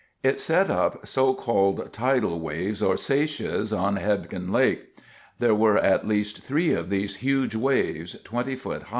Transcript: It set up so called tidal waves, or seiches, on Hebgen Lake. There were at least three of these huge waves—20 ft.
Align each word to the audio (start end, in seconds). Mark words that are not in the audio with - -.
It 0.23 0.39
set 0.39 0.71
up 0.71 1.05
so 1.05 1.35
called 1.35 1.93
tidal 1.93 2.39
waves, 2.39 2.81
or 2.81 2.95
seiches, 2.95 3.71
on 3.71 3.97
Hebgen 3.97 4.49
Lake. 4.51 4.97
There 5.37 5.53
were 5.53 5.77
at 5.77 6.07
least 6.07 6.41
three 6.43 6.73
of 6.73 6.89
these 6.89 7.17
huge 7.17 7.53
waves—20 7.53 8.27
ft. 8.57 8.83